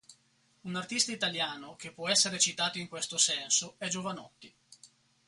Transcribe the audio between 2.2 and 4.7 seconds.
citato in questo senso è Jovanotti.